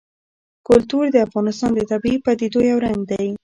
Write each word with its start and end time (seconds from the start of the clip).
کلتور 0.67 1.05
د 1.11 1.17
افغانستان 1.27 1.71
د 1.75 1.81
طبیعي 1.91 2.17
پدیدو 2.25 2.59
یو 2.69 2.77
رنګ 2.85 2.99
دی. 3.11 3.27